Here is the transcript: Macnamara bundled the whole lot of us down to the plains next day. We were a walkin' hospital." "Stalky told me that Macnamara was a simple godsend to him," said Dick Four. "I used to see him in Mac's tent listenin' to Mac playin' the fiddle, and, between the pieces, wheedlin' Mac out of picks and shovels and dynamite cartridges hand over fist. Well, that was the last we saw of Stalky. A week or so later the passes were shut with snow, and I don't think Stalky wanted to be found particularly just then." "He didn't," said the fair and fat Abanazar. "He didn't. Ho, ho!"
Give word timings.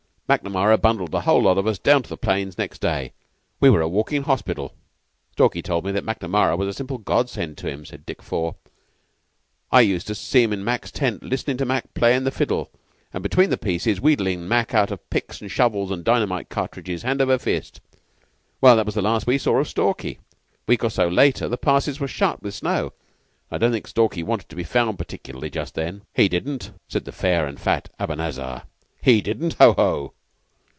Macnamara 0.31 0.77
bundled 0.77 1.11
the 1.11 1.19
whole 1.19 1.41
lot 1.41 1.57
of 1.57 1.67
us 1.67 1.77
down 1.77 2.03
to 2.03 2.09
the 2.09 2.15
plains 2.15 2.57
next 2.57 2.79
day. 2.79 3.11
We 3.59 3.69
were 3.69 3.81
a 3.81 3.87
walkin' 3.89 4.23
hospital." 4.23 4.73
"Stalky 5.33 5.61
told 5.61 5.83
me 5.83 5.91
that 5.91 6.05
Macnamara 6.05 6.55
was 6.55 6.69
a 6.69 6.73
simple 6.73 6.97
godsend 6.99 7.57
to 7.57 7.67
him," 7.67 7.83
said 7.83 8.05
Dick 8.05 8.21
Four. 8.21 8.55
"I 9.73 9.81
used 9.81 10.07
to 10.07 10.15
see 10.15 10.41
him 10.41 10.53
in 10.53 10.63
Mac's 10.63 10.89
tent 10.89 11.21
listenin' 11.21 11.57
to 11.57 11.65
Mac 11.65 11.93
playin' 11.93 12.23
the 12.23 12.31
fiddle, 12.31 12.71
and, 13.13 13.21
between 13.21 13.49
the 13.49 13.57
pieces, 13.57 13.99
wheedlin' 13.99 14.47
Mac 14.47 14.73
out 14.73 14.89
of 14.89 15.09
picks 15.09 15.41
and 15.41 15.51
shovels 15.51 15.91
and 15.91 16.05
dynamite 16.05 16.47
cartridges 16.47 17.01
hand 17.03 17.21
over 17.21 17.37
fist. 17.37 17.81
Well, 18.61 18.77
that 18.77 18.85
was 18.85 18.95
the 18.95 19.01
last 19.01 19.27
we 19.27 19.37
saw 19.37 19.57
of 19.59 19.67
Stalky. 19.67 20.11
A 20.13 20.19
week 20.65 20.85
or 20.85 20.89
so 20.89 21.09
later 21.09 21.49
the 21.49 21.57
passes 21.57 21.99
were 21.99 22.07
shut 22.07 22.41
with 22.41 22.53
snow, 22.53 22.83
and 23.49 23.55
I 23.55 23.57
don't 23.57 23.73
think 23.73 23.85
Stalky 23.87 24.23
wanted 24.23 24.47
to 24.47 24.55
be 24.55 24.63
found 24.63 24.97
particularly 24.97 25.49
just 25.49 25.75
then." 25.75 26.03
"He 26.13 26.29
didn't," 26.29 26.71
said 26.87 27.03
the 27.03 27.11
fair 27.11 27.45
and 27.45 27.59
fat 27.59 27.89
Abanazar. 27.99 28.63
"He 29.01 29.19
didn't. 29.21 29.55
Ho, 29.55 29.73
ho!" 29.73 30.13